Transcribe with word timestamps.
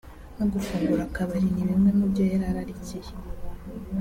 no 0.37 0.45
gufungura 0.53 1.01
akabari 1.05 1.47
ni 1.53 1.63
bimwe 1.69 1.89
mu 1.97 2.05
byo 2.11 2.23
yari 2.31 2.45
ararikiye 2.51 3.11